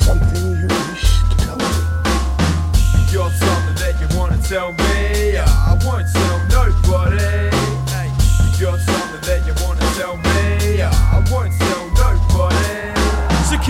[0.00, 1.64] something you wish to tell me?
[3.12, 4.79] You're something that you wanna tell me.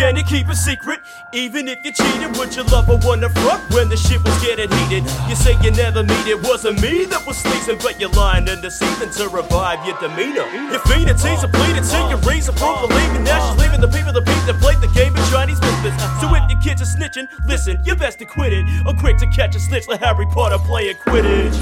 [0.00, 1.00] Can you keep a secret?
[1.34, 5.04] Even if you cheated, would your lover wanna front when the shit was getting heated?
[5.28, 8.62] You say you never meet it wasn't me that was sneezing, but you're lying and
[8.62, 10.48] deceiving to revive your demeanor.
[10.72, 13.24] You're feeding tease and pleading to your reason for believing.
[13.24, 15.92] Now she's leaving the people, the people that played the game of Chinese whispers.
[16.24, 18.64] So if your kids are snitching, listen, you're best to quit it.
[18.86, 21.52] Or quick to catch a snitch like Harry Potter playing Quidditch.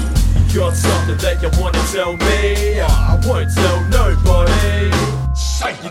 [0.53, 2.79] You got something that you wanna tell me?
[2.79, 4.95] I won't tell nobody.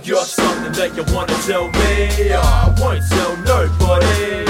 [0.03, 1.88] You got something that you wanna tell me?
[2.11, 4.47] I won't tell nobody.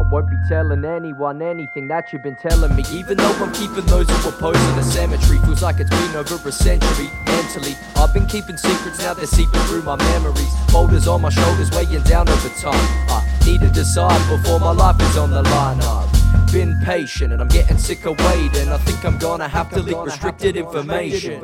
[0.00, 2.84] I won't be telling anyone anything that you've been telling me.
[2.90, 5.38] Even though I'm keeping those who oppose in the cemetery.
[5.40, 7.10] Feels like it's been over a century.
[7.26, 10.52] Mentally, I've been keeping secrets, now they're seeping through my memories.
[10.72, 12.74] Boulders on my shoulders, weighing down over time.
[13.08, 15.80] I need to decide before my life is on the line.
[15.82, 18.68] I've been patient and I'm getting sick of waiting.
[18.70, 21.40] I think I'm gonna have to leak restricted information.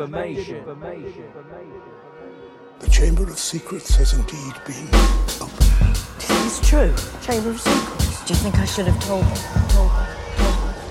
[2.80, 4.88] The Chamber of Secrets has indeed been
[5.41, 5.98] opened.
[6.44, 6.94] It's true.
[7.22, 8.24] Chamber of Secrets.
[8.24, 9.69] Do you think I should have told them?
[9.70, 10.06] Told them?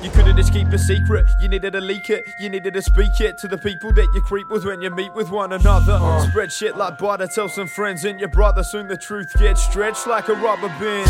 [0.04, 3.20] You couldn't just keep a secret, you needed to leak it, you needed to speak
[3.22, 5.94] it to the people that you creep with when you meet with one another.
[5.94, 6.28] Uh.
[6.30, 10.06] Spread shit like butter, tell some friends and your brother, soon the truth gets stretched
[10.06, 11.10] like a rubber band.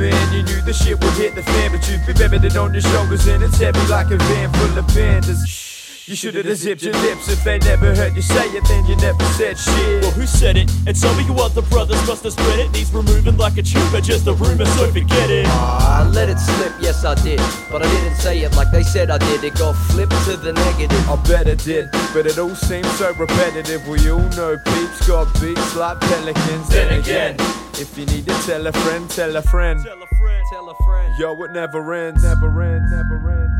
[0.00, 2.82] Man, you knew the shit would hit the fan, but you've been buried on your
[2.82, 5.71] shoulders and it's heavy like a van full of pandas.
[6.06, 8.96] You should have zipped your lips if they never heard you say it, then you
[8.96, 10.02] never said shit.
[10.02, 10.68] Well, who said it?
[10.84, 12.72] And some of you other brothers must have spread it.
[12.72, 15.46] Needs removing like a tumor, just a rumor, so forget it.
[15.46, 17.38] Ah, I let it slip, yes I did.
[17.70, 19.44] But I didn't say it like they said I did.
[19.44, 21.08] It got flipped to the negative.
[21.08, 23.86] I bet it did, but it all seems so repetitive.
[23.86, 26.68] We all know peeps got beats like pelicans.
[26.68, 27.36] Then again,
[27.78, 29.80] if you need to tell a friend, tell a friend.
[29.84, 31.14] Tell a friend, Tell a friend.
[31.16, 33.51] Yo, it never ends, never ends, never ends, never ends, never ends.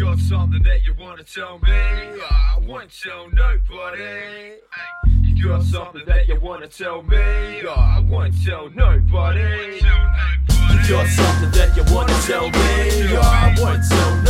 [0.00, 1.70] Got something that you wanna tell me?
[1.70, 4.54] I won't tell nobody.
[5.22, 7.16] You got something that you wanna tell me?
[7.16, 9.76] I won't tell nobody.
[9.76, 13.16] You got something that you wanna tell me?
[13.16, 14.23] I won't tell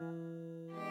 [0.00, 0.89] Música